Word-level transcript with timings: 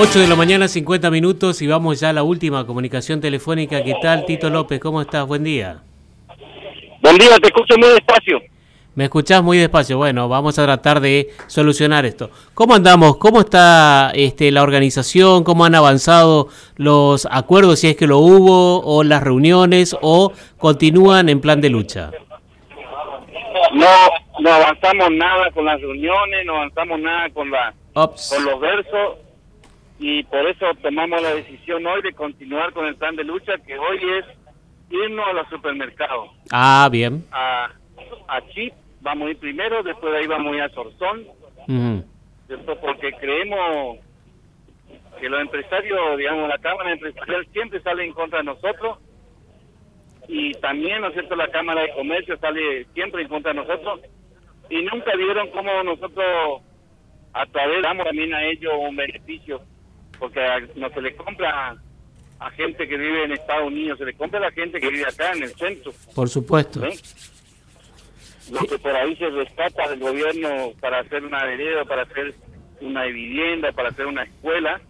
8 0.00 0.20
de 0.20 0.28
la 0.28 0.36
mañana, 0.36 0.68
50 0.68 1.10
minutos 1.10 1.60
y 1.60 1.66
vamos 1.66 1.98
ya 1.98 2.10
a 2.10 2.12
la 2.12 2.22
última 2.22 2.64
comunicación 2.64 3.20
telefónica. 3.20 3.82
¿Qué 3.82 3.96
tal, 4.00 4.24
Tito 4.26 4.48
López? 4.48 4.78
¿Cómo 4.78 5.02
estás? 5.02 5.26
Buen 5.26 5.42
día. 5.42 5.82
Buen 7.02 7.18
día, 7.18 7.36
te 7.42 7.48
escucho 7.48 7.76
muy 7.76 7.88
despacio. 7.88 8.40
Me 8.94 9.04
escuchás 9.04 9.42
muy 9.42 9.58
despacio. 9.58 9.96
Bueno, 9.96 10.28
vamos 10.28 10.56
a 10.56 10.64
tratar 10.66 11.00
de 11.00 11.30
solucionar 11.48 12.06
esto. 12.06 12.30
¿Cómo 12.54 12.76
andamos? 12.76 13.16
¿Cómo 13.16 13.40
está 13.40 14.12
este, 14.14 14.52
la 14.52 14.62
organización? 14.62 15.42
¿Cómo 15.42 15.64
han 15.64 15.74
avanzado 15.74 16.46
los 16.76 17.26
acuerdos, 17.28 17.80
si 17.80 17.88
es 17.88 17.96
que 17.96 18.06
lo 18.06 18.18
hubo, 18.18 18.80
o 18.84 19.02
las 19.02 19.20
reuniones, 19.24 19.96
o 20.00 20.32
continúan 20.58 21.28
en 21.28 21.40
plan 21.40 21.60
de 21.60 21.70
lucha? 21.70 22.12
No, 23.72 23.86
no 24.38 24.52
avanzamos 24.52 25.10
nada 25.10 25.50
con 25.50 25.64
las 25.64 25.80
reuniones, 25.80 26.46
no 26.46 26.54
avanzamos 26.54 27.00
nada 27.00 27.28
con, 27.30 27.50
la, 27.50 27.74
con 27.92 28.44
los 28.44 28.60
versos 28.60 29.27
y 29.98 30.22
por 30.24 30.46
eso 30.46 30.66
tomamos 30.82 31.20
la 31.20 31.34
decisión 31.34 31.86
hoy 31.86 32.02
de 32.02 32.12
continuar 32.12 32.72
con 32.72 32.86
el 32.86 32.96
plan 32.96 33.16
de 33.16 33.24
lucha 33.24 33.58
que 33.66 33.76
hoy 33.78 33.98
es 34.18 34.24
irnos 34.90 35.26
a 35.26 35.32
los 35.32 35.48
supermercados. 35.48 36.30
Ah, 36.50 36.88
bien. 36.90 37.24
A, 37.32 37.70
a 38.28 38.46
Chip 38.48 38.72
vamos 39.00 39.28
a 39.28 39.30
ir 39.32 39.38
primero, 39.38 39.82
después 39.82 40.12
de 40.12 40.20
ahí 40.20 40.26
vamos 40.26 40.52
a 40.52 40.56
ir 40.56 40.62
a 40.62 40.68
Sorzón, 40.70 41.26
porque 42.80 43.12
creemos 43.20 43.98
que 45.20 45.28
los 45.28 45.40
empresarios, 45.40 46.16
digamos, 46.16 46.48
la 46.48 46.58
Cámara 46.58 46.92
Empresarial 46.92 47.46
siempre 47.52 47.80
sale 47.80 48.04
en 48.04 48.12
contra 48.12 48.38
de 48.38 48.44
nosotros 48.44 48.98
y 50.28 50.52
también, 50.54 51.00
¿no 51.00 51.08
es 51.08 51.14
cierto?, 51.14 51.34
la 51.34 51.48
Cámara 51.48 51.82
de 51.82 51.92
Comercio 51.94 52.38
sale 52.38 52.86
siempre 52.94 53.22
en 53.22 53.28
contra 53.28 53.52
de 53.52 53.60
nosotros 53.60 54.00
y 54.70 54.82
nunca 54.82 55.16
vieron 55.16 55.50
cómo 55.50 55.82
nosotros 55.82 56.62
a 57.32 57.46
través 57.46 57.82
damos 57.82 58.06
también 58.06 58.32
a 58.34 58.44
ellos 58.44 58.72
un 58.78 58.96
beneficio 58.96 59.60
porque 60.18 60.40
no 60.76 60.88
se 60.90 61.00
le 61.00 61.14
compra 61.16 61.76
a 62.38 62.50
gente 62.50 62.86
que 62.86 62.96
vive 62.96 63.24
en 63.24 63.32
Estados 63.32 63.66
Unidos, 63.66 63.98
se 63.98 64.04
le 64.04 64.14
compra 64.14 64.38
a 64.38 64.42
la 64.42 64.52
gente 64.52 64.80
que 64.80 64.88
vive 64.88 65.06
acá 65.06 65.32
en 65.32 65.42
el 65.42 65.54
centro. 65.54 65.92
Por 66.14 66.28
supuesto. 66.28 66.80
Lo 68.50 68.60
que 68.60 68.78
por 68.78 68.94
ahí 68.96 69.14
se 69.16 69.28
rescata 69.28 69.88
del 69.90 70.00
gobierno 70.00 70.72
para 70.80 71.00
hacer 71.00 71.24
una 71.24 71.44
vereda, 71.44 71.84
para 71.84 72.02
hacer 72.02 72.34
una 72.80 73.04
vivienda, 73.04 73.72
para 73.72 73.90
hacer 73.90 74.06
una 74.06 74.22
escuela, 74.22 74.80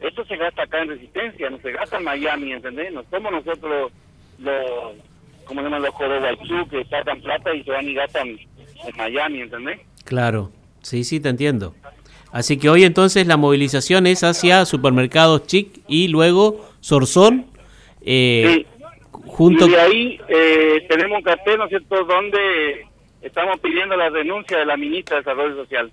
eso 0.00 0.24
se 0.26 0.36
gasta 0.36 0.62
acá 0.62 0.82
en 0.82 0.90
Resistencia, 0.90 1.50
no 1.50 1.58
se 1.58 1.72
gasta 1.72 1.96
en 1.96 2.04
Miami, 2.04 2.52
¿entendés? 2.52 2.92
No 2.92 3.02
somos 3.10 3.32
nosotros 3.32 3.90
los, 4.38 4.96
como 5.44 5.62
llaman 5.62 5.82
los 5.82 5.94
Corobalchú, 5.94 6.68
que 6.68 6.84
sacan 6.84 7.20
plata 7.20 7.52
y 7.54 7.64
se 7.64 7.70
van 7.70 7.88
y 7.88 7.94
gastan 7.94 8.28
en 8.28 8.96
Miami, 8.96 9.40
¿entendés? 9.40 9.80
Claro, 10.04 10.52
sí, 10.82 11.02
sí, 11.02 11.18
te 11.18 11.30
entiendo. 11.30 11.74
Así 12.32 12.58
que 12.58 12.68
hoy 12.68 12.84
entonces 12.84 13.26
la 13.26 13.36
movilización 13.36 14.06
es 14.06 14.22
hacia 14.22 14.64
supermercados 14.64 15.46
Chic 15.46 15.80
y 15.88 16.08
luego 16.08 16.68
Sorzón. 16.80 17.46
Eh, 18.02 18.66
junto... 19.26 19.66
Y 19.66 19.70
de 19.70 19.80
ahí 19.80 20.20
eh, 20.28 20.86
tenemos 20.88 21.18
un 21.18 21.24
cartel, 21.24 21.58
¿no 21.58 21.64
es 21.64 21.70
cierto?, 21.70 22.04
donde 22.04 22.86
estamos 23.22 23.58
pidiendo 23.60 23.96
la 23.96 24.10
renuncia 24.10 24.58
de 24.58 24.66
la 24.66 24.76
ministra 24.76 25.16
de 25.16 25.22
Desarrollo 25.22 25.56
Social. 25.56 25.90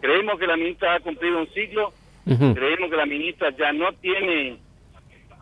Creemos 0.00 0.38
que 0.38 0.46
la 0.46 0.56
ministra 0.56 0.94
ha 0.94 1.00
cumplido 1.00 1.40
un 1.40 1.48
ciclo, 1.48 1.92
creemos 2.24 2.90
que 2.90 2.96
la 2.96 3.06
ministra 3.06 3.50
ya 3.56 3.72
no 3.72 3.92
tiene 3.94 4.58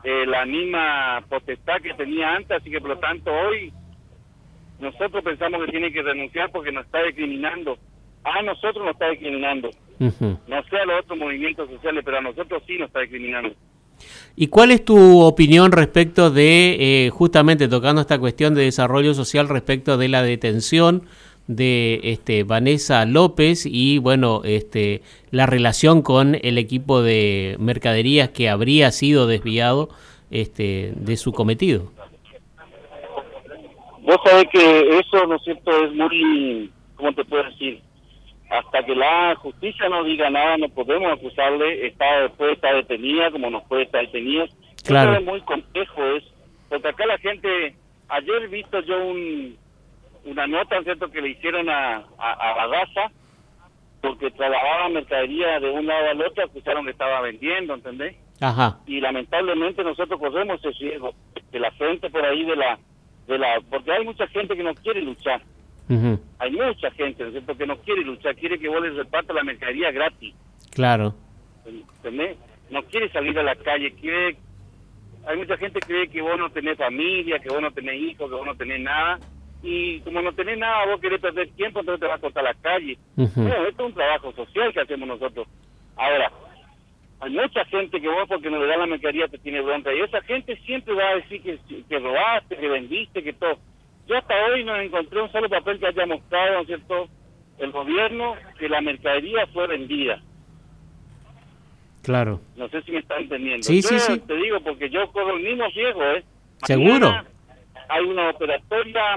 eh, 0.02 0.26
la 0.26 0.46
misma 0.46 1.22
potestad 1.28 1.80
que 1.82 1.92
tenía 1.94 2.34
antes, 2.34 2.52
así 2.52 2.70
que 2.70 2.80
por 2.80 2.90
lo 2.90 2.98
tanto 2.98 3.30
hoy 3.30 3.70
nosotros 4.80 5.22
pensamos 5.22 5.62
que 5.64 5.72
tiene 5.72 5.92
que 5.92 6.02
renunciar 6.02 6.50
porque 6.52 6.72
nos 6.72 6.86
está 6.86 7.02
discriminando 7.02 7.76
a 8.26 8.42
nosotros 8.42 8.84
nos 8.84 8.94
está 8.94 9.08
discriminando. 9.10 9.70
No 9.98 10.62
sé 10.70 10.76
a 10.76 10.84
los 10.84 11.04
otros 11.04 11.18
movimientos 11.18 11.70
sociales, 11.70 12.02
pero 12.04 12.18
a 12.18 12.20
nosotros 12.20 12.62
sí 12.66 12.78
nos 12.78 12.88
está 12.88 13.00
discriminando. 13.00 13.54
¿Y 14.36 14.48
cuál 14.48 14.70
es 14.70 14.84
tu 14.84 15.20
opinión 15.22 15.72
respecto 15.72 16.30
de, 16.30 16.76
eh, 17.06 17.10
justamente 17.10 17.68
tocando 17.68 18.02
esta 18.02 18.18
cuestión 18.18 18.54
de 18.54 18.64
desarrollo 18.64 19.14
social, 19.14 19.48
respecto 19.48 19.96
de 19.96 20.08
la 20.08 20.22
detención 20.22 21.04
de 21.46 22.00
este, 22.02 22.44
Vanessa 22.44 23.04
López 23.06 23.64
y, 23.66 23.98
bueno, 23.98 24.42
este, 24.44 25.02
la 25.30 25.46
relación 25.46 26.02
con 26.02 26.36
el 26.42 26.58
equipo 26.58 27.02
de 27.02 27.56
mercaderías 27.58 28.30
que 28.30 28.48
habría 28.48 28.90
sido 28.90 29.26
desviado 29.26 29.88
este, 30.30 30.92
de 30.96 31.16
su 31.16 31.32
cometido? 31.32 31.90
Vos 34.02 34.18
sabés 34.24 34.46
que 34.52 34.98
eso, 34.98 35.26
¿no 35.26 35.36
es 35.36 35.42
cierto?, 35.42 35.70
es 35.84 35.92
muy, 35.94 36.70
¿cómo 36.96 37.12
te 37.12 37.24
puedo 37.24 37.44
decir? 37.44 37.80
Hasta 38.50 38.84
que 38.84 38.94
la 38.94 39.34
justicia 39.36 39.88
no 39.88 40.04
diga 40.04 40.30
nada, 40.30 40.56
no 40.56 40.68
podemos 40.68 41.12
acusarle, 41.12 41.86
está, 41.86 42.22
después 42.22 42.52
estar 42.52 42.74
detenida 42.74 43.30
como 43.30 43.50
nos 43.50 43.64
puede 43.64 43.82
estar 43.84 44.04
detenida. 44.06 44.46
Claro. 44.84 45.12
Eso 45.12 45.20
es 45.20 45.26
muy 45.26 45.40
complejo, 45.42 46.04
es, 46.16 46.24
porque 46.68 46.88
acá 46.88 47.06
la 47.06 47.18
gente, 47.18 47.74
ayer 48.08 48.42
he 48.42 48.48
visto 48.48 48.80
yo 48.80 49.04
un, 49.04 49.56
una 50.24 50.46
nota, 50.46 50.82
¿cierto?, 50.82 51.10
que 51.10 51.20
le 51.20 51.30
hicieron 51.30 51.68
a, 51.68 52.04
a, 52.18 52.54
Bagaza, 52.54 53.10
porque 54.00 54.30
trabajaba 54.30 54.88
mercadería 54.90 55.58
de 55.58 55.70
un 55.70 55.86
lado 55.86 56.10
al 56.10 56.22
otro, 56.22 56.44
acusaron 56.44 56.84
que 56.84 56.92
estaba 56.92 57.20
vendiendo, 57.22 57.74
¿entendés? 57.74 58.16
Ajá. 58.40 58.78
Y 58.86 59.00
lamentablemente 59.00 59.82
nosotros 59.82 60.20
corremos 60.20 60.60
ese 60.64 60.78
riesgo, 60.78 61.14
de 61.50 61.58
la 61.58 61.70
frente 61.72 62.10
por 62.10 62.24
ahí 62.24 62.44
de 62.44 62.54
la, 62.54 62.78
de 63.26 63.38
la, 63.38 63.60
porque 63.68 63.90
hay 63.90 64.04
mucha 64.04 64.26
gente 64.28 64.56
que 64.56 64.62
no 64.62 64.74
quiere 64.74 65.00
luchar. 65.00 65.40
Hay 66.38 66.50
mucha 66.50 66.90
gente, 66.92 67.22
¿no 67.22 67.28
es 67.28 67.32
cierto?, 67.34 67.56
que 67.56 67.66
no 67.66 67.76
quiere 67.78 68.02
luchar, 68.02 68.34
quiere 68.36 68.58
que 68.58 68.68
vos 68.68 68.82
les 68.82 68.94
repartas 68.94 69.34
la 69.34 69.44
mercadería 69.44 69.90
gratis. 69.92 70.34
Claro. 70.72 71.14
No 72.70 72.82
quiere 72.84 73.10
salir 73.10 73.38
a 73.38 73.42
la 73.42 73.56
calle, 73.56 73.92
quiere... 73.92 74.36
Hay 75.26 75.36
mucha 75.36 75.56
gente 75.56 75.80
que 75.80 75.86
cree 75.86 76.08
que 76.08 76.22
vos 76.22 76.38
no 76.38 76.50
tenés 76.50 76.78
familia, 76.78 77.38
que 77.38 77.48
vos 77.48 77.60
no 77.60 77.70
tenés 77.72 78.00
hijos, 78.00 78.28
que 78.28 78.36
vos 78.36 78.46
no 78.46 78.54
tenés 78.54 78.80
nada. 78.80 79.18
Y 79.62 80.00
como 80.00 80.22
no 80.22 80.32
tenés 80.32 80.58
nada, 80.58 80.86
vos 80.86 81.00
querés 81.00 81.20
perder 81.20 81.50
tiempo, 81.50 81.80
entonces 81.80 82.00
te 82.00 82.06
vas 82.06 82.18
a 82.18 82.20
cortar 82.20 82.44
la 82.44 82.54
calle. 82.54 82.98
esto 83.16 83.42
es 83.66 83.78
un 83.80 83.94
trabajo 83.94 84.32
social 84.32 84.72
que 84.72 84.80
hacemos 84.80 85.08
nosotros. 85.08 85.48
Ahora, 85.96 86.30
hay 87.20 87.30
mucha 87.30 87.64
gente 87.64 88.00
que 88.00 88.08
vos 88.08 88.28
porque 88.28 88.50
no 88.50 88.60
le 88.60 88.66
da 88.66 88.76
la 88.76 88.86
mercadería 88.86 89.26
te 89.26 89.38
tiene 89.38 89.62
bronca. 89.62 89.92
Y 89.92 90.00
esa 90.00 90.20
gente 90.22 90.56
siempre 90.58 90.94
va 90.94 91.08
a 91.08 91.14
decir 91.16 91.42
que, 91.42 91.58
que 91.88 91.98
robaste, 91.98 92.56
que 92.56 92.68
vendiste, 92.68 93.22
que 93.22 93.32
todo. 93.32 93.58
Yo 94.06 94.16
hasta 94.16 94.34
hoy 94.46 94.64
no 94.64 94.76
encontré 94.76 95.20
un 95.20 95.30
solo 95.32 95.48
papel 95.48 95.78
que 95.80 95.86
haya 95.86 96.06
mostrado, 96.06 96.54
¿no 96.54 96.60
es 96.60 96.66
cierto?, 96.66 97.08
el 97.58 97.72
gobierno 97.72 98.36
que 98.58 98.68
la 98.68 98.80
mercadería 98.80 99.46
fue 99.48 99.66
vendida. 99.66 100.22
Claro. 102.02 102.40
No 102.56 102.68
sé 102.68 102.82
si 102.82 102.92
me 102.92 102.98
está 102.98 103.16
entendiendo. 103.16 103.64
Sí, 103.64 103.82
sí, 103.82 103.98
sí. 103.98 104.18
Te 104.20 104.36
digo 104.36 104.60
porque 104.60 104.88
yo 104.90 105.10
corro 105.10 105.36
el 105.36 105.42
mismo 105.42 105.66
riesgo, 105.74 106.04
¿eh? 106.04 106.24
Seguro. 106.64 107.12
Hay 107.88 108.04
una 108.04 108.30
operatoria, 108.30 109.16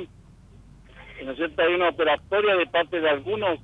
¿no 1.23 1.31
es 1.31 1.37
cierto? 1.37 1.61
Hay 1.61 1.73
una 1.73 1.89
operatoria 1.89 2.55
de 2.55 2.65
parte 2.65 2.99
de 2.99 3.09
algunos, 3.09 3.59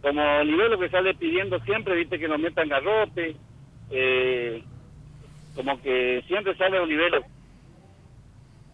como 0.00 0.44
lo 0.44 0.78
que 0.78 0.88
sale 0.88 1.14
pidiendo 1.14 1.58
siempre, 1.60 1.96
viste 1.96 2.18
que 2.18 2.28
nos 2.28 2.38
metan 2.38 2.68
garrote, 2.68 3.36
eh, 3.90 4.62
como 5.54 5.80
que 5.82 6.22
siempre 6.26 6.56
sale 6.56 6.78
Olivero 6.78 7.22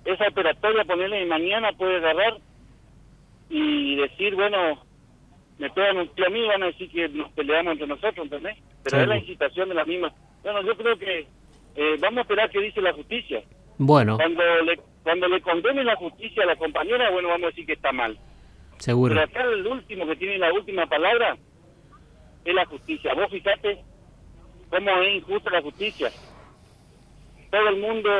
esa 0.05 0.29
operatoria, 0.29 0.85
ponerle 0.85 1.25
mañana 1.27 1.73
puede 1.73 1.97
agarrar 1.97 2.39
y 3.49 3.97
decir, 3.97 4.35
bueno, 4.35 4.85
me 5.59 5.71
pegan 5.71 5.99
un 5.99 6.11
a 6.25 6.31
mí, 6.31 6.47
van 6.47 6.63
a 6.63 6.67
decir 6.67 6.91
que 6.91 7.09
nos 7.09 7.31
peleamos 7.33 7.73
entre 7.73 7.87
nosotros, 7.87 8.25
¿entendés? 8.25 8.57
Pero 8.83 9.03
es 9.03 9.09
la 9.09 9.19
incitación 9.19 9.69
de 9.69 9.75
la 9.75 9.85
misma. 9.85 10.13
Bueno, 10.43 10.63
yo 10.63 10.77
creo 10.77 10.99
que 10.99 11.27
eh, 11.77 11.97
vamos 12.01 12.19
a 12.19 12.23
esperar 12.23 12.51
qué 12.51 12.61
dice 12.61 12.81
la 12.81 12.93
justicia. 12.93 13.43
Bueno. 13.77 14.17
Cuando 14.17 14.43
le, 14.63 14.81
cuando 15.03 15.29
le 15.29 15.41
condene 15.41 15.85
la 15.85 15.97
justicia 15.97 16.45
a 16.45 16.47
la 16.47 16.57
compañera, 16.57 17.11
bueno, 17.11 17.29
vamos 17.29 17.45
a 17.45 17.51
decir 17.51 17.67
que 17.67 17.75
está 17.75 17.93
mal. 17.93 18.19
Seguro. 18.79 19.15
Pero 19.15 19.27
acá 19.27 19.43
el 19.43 19.67
último 19.67 20.07
que 20.07 20.17
tiene 20.17 20.39
la 20.39 20.53
última 20.53 20.87
palabra 20.87 21.37
es 22.45 22.55
la 22.55 22.65
justicia. 22.65 23.13
Vos 23.15 23.31
fíjate 23.31 23.85
cómo 24.71 24.91
es 25.03 25.17
injusta 25.17 25.51
la 25.51 25.63
justicia. 25.63 26.11
Todo 27.51 27.69
el 27.69 27.81
mundo 27.81 28.11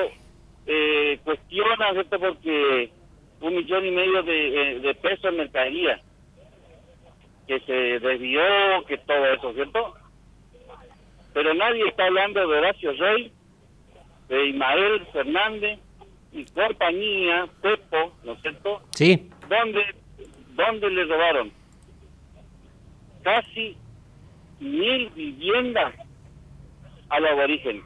eh, 0.73 1.19
cuestiona, 1.25 1.91
¿cierto? 1.93 2.21
Porque 2.21 2.93
un 3.41 3.57
millón 3.57 3.87
y 3.87 3.91
medio 3.91 4.23
de, 4.23 4.77
eh, 4.77 4.79
de 4.79 4.95
pesos 4.95 5.25
en 5.25 5.39
mercadería 5.39 6.01
que 7.49 7.59
se 7.61 7.73
desvió, 7.73 8.41
que 8.87 8.97
todo 8.99 9.27
eso, 9.27 9.53
¿cierto? 9.55 9.95
Pero 11.35 11.55
nadie 11.55 11.89
está 11.89 12.05
hablando 12.07 12.47
de 12.47 12.59
Horacio 12.59 12.93
Rey, 12.93 13.33
de 14.29 14.47
Ismael 14.47 15.05
Fernández 15.13 15.81
y 16.33 16.45
compañía, 16.45 17.49
Pepo, 17.61 18.15
¿no 18.23 18.35
es 18.35 18.43
cierto? 18.43 18.83
Sí. 18.93 19.29
¿Dónde, 19.49 19.83
dónde 20.55 20.91
le 20.91 21.05
robaron? 21.05 21.53
Casi 23.25 23.77
mil 24.61 25.11
viviendas 25.11 25.95
a 27.09 27.19
los 27.19 27.31
aborígenes 27.31 27.83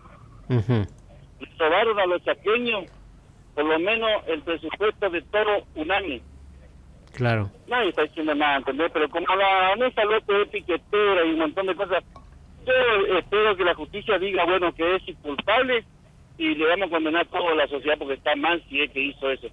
robaron 1.65 1.99
a 1.99 2.07
los 2.07 2.23
chaqueños 2.25 2.85
por 3.55 3.65
lo 3.65 3.79
menos 3.79 4.11
el 4.27 4.43
presupuesto 4.43 5.11
de 5.11 5.23
todo 5.23 5.65
un 5.77 5.91
año. 5.91 6.21
Claro. 7.13 7.51
Nadie 7.69 7.91
está 7.91 8.03
diciendo 8.03 8.35
nada, 8.35 8.57
¿entendés? 8.57 8.91
Pero 8.93 9.09
como 9.09 9.27
la 9.37 9.71
Vanessa 9.71 10.05
López 10.05 10.37
es 10.43 10.49
piquetera 10.49 11.25
y 11.25 11.31
un 11.31 11.39
montón 11.39 11.67
de 11.67 11.77
cosas, 11.77 12.03
yo 12.67 13.75
justicia 13.77 14.19
diga, 14.19 14.45
bueno, 14.45 14.75
que 14.75 14.97
es 14.97 15.03
culpable 15.23 15.85
y 16.39 16.55
le 16.55 16.67
vamos 16.67 16.89
a 16.89 16.91
condenar 16.91 17.23
a 17.23 17.31
toda 17.31 17.55
la 17.55 17.69
sociedad 17.69 17.97
porque 17.99 18.15
está 18.15 18.35
mal 18.35 18.63
si 18.69 18.83
es 18.83 18.91
que 18.91 19.01
hizo 19.01 19.31
eso. 19.31 19.49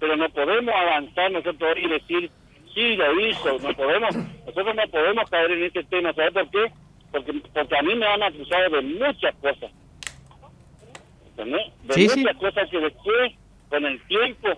Pero 0.00 0.16
no 0.16 0.28
podemos 0.30 0.74
avanzar 0.74 1.30
nosotros 1.30 1.76
y 1.80 1.88
decir, 1.88 2.30
sí, 2.74 2.96
lo 2.96 3.20
hizo, 3.20 3.58
no 3.60 3.72
podemos, 3.74 4.16
nosotros 4.16 4.74
no 4.74 4.88
podemos 4.90 5.30
caer 5.30 5.52
en 5.52 5.64
este 5.64 5.84
tema, 5.84 6.12
¿sabes 6.14 6.32
por 6.32 6.50
qué? 6.50 6.72
Porque, 7.12 7.32
porque 7.32 7.78
a 7.78 7.82
mí 7.82 7.94
me 7.94 8.06
han 8.06 8.22
acusado 8.24 8.70
de 8.70 8.82
muchas 8.82 9.34
cosas. 9.36 9.70
¿Entendés? 11.36 11.72
De 11.82 12.16
muchas 12.16 12.36
cosas 12.36 12.70
que 12.70 12.78
después, 12.78 13.32
con 13.68 13.84
el 13.84 14.00
tiempo, 14.06 14.48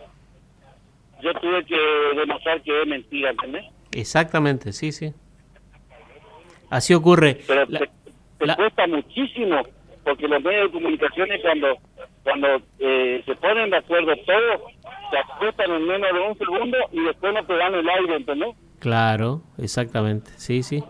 yo 1.23 1.34
tuve 1.34 1.64
que 1.64 1.78
demostrar 2.17 2.61
que 2.62 2.82
es 2.82 2.87
mentira, 2.87 3.31
¿entendés? 3.31 3.64
Exactamente, 3.93 4.73
sí, 4.73 4.93
sí. 4.93 5.12
Así 6.69 6.94
ocurre. 6.94 7.40
Pero 7.46 7.67
te, 7.67 7.88
cuesta 8.38 8.87
muchísimo, 8.87 9.62
porque 10.05 10.28
los 10.28 10.43
medios 10.43 10.64
de 10.64 10.73
comunicaciones 10.73 11.40
cuando 11.43 11.78
cuando 12.23 12.49
eh, 12.81 13.22
se 13.25 13.37
ponen 13.37 13.70
de 13.70 13.76
acuerdo 13.76 14.12
todos, 14.26 14.72
se 15.12 15.17
acuestan 15.17 15.70
en 15.70 15.87
menos 15.87 16.12
de 16.12 16.20
un 16.20 16.37
segundo 16.37 16.76
y 16.90 17.00
después 17.05 17.32
no 17.32 17.46
te 17.46 17.56
dan 17.56 17.72
el 17.72 17.88
aire, 17.88 18.17
¿entendés? 18.17 18.49
Claro, 18.81 19.43
exactamente, 19.58 20.32
sí, 20.37 20.64
sí. 20.64 20.82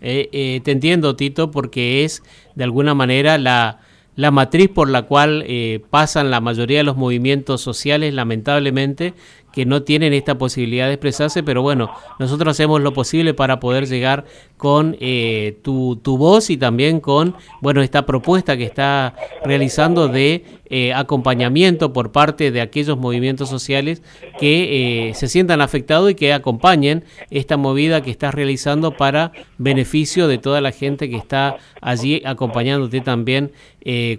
Eh, 0.00 0.30
eh, 0.32 0.60
te 0.64 0.70
entiendo, 0.70 1.14
Tito, 1.14 1.50
porque 1.50 2.04
es 2.04 2.22
de 2.54 2.64
alguna 2.64 2.94
manera 2.94 3.36
la, 3.36 3.80
la 4.18 4.32
matriz 4.32 4.68
por 4.68 4.90
la 4.90 5.02
cual 5.02 5.44
eh, 5.46 5.80
pasan 5.90 6.32
la 6.32 6.40
mayoría 6.40 6.78
de 6.78 6.82
los 6.82 6.96
movimientos 6.96 7.60
sociales, 7.60 8.12
lamentablemente, 8.12 9.14
que 9.58 9.66
no 9.66 9.82
tienen 9.82 10.12
esta 10.12 10.38
posibilidad 10.38 10.86
de 10.86 10.92
expresarse, 10.92 11.42
pero 11.42 11.62
bueno, 11.62 11.90
nosotros 12.20 12.52
hacemos 12.52 12.80
lo 12.80 12.92
posible 12.92 13.34
para 13.34 13.58
poder 13.58 13.88
llegar 13.88 14.24
con 14.56 14.96
eh, 15.00 15.58
tu, 15.62 15.96
tu, 15.96 16.16
voz 16.16 16.48
y 16.50 16.56
también 16.56 17.00
con, 17.00 17.34
bueno, 17.60 17.82
esta 17.82 18.06
propuesta 18.06 18.56
que 18.56 18.62
está 18.62 19.16
realizando 19.44 20.06
de 20.06 20.44
eh, 20.70 20.94
acompañamiento 20.94 21.92
por 21.92 22.12
parte 22.12 22.52
de 22.52 22.60
aquellos 22.60 22.98
movimientos 22.98 23.48
sociales 23.48 24.00
que 24.38 25.08
eh, 25.08 25.14
se 25.14 25.26
sientan 25.26 25.60
afectados 25.60 26.12
y 26.12 26.14
que 26.14 26.32
acompañen 26.32 27.02
esta 27.28 27.56
movida 27.56 28.00
que 28.00 28.12
estás 28.12 28.32
realizando 28.32 28.92
para 28.92 29.32
beneficio 29.56 30.28
de 30.28 30.38
toda 30.38 30.60
la 30.60 30.70
gente 30.70 31.10
que 31.10 31.16
está 31.16 31.56
allí 31.80 32.22
acompañándote 32.24 33.00
también 33.00 33.50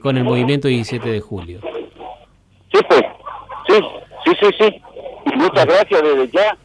con 0.02 0.18
el 0.18 0.26
movimiento 0.26 0.68
17 0.68 1.08
de 1.08 1.22
julio. 1.22 1.62
Sí, 2.74 2.82
pues, 2.90 3.02
sí, 3.70 3.76
sí, 4.26 4.32
sí, 4.42 4.48
sí 4.60 4.82
muchas 5.40 5.66
gracias 5.66 6.04
desde 6.04 6.30
ya 6.30 6.58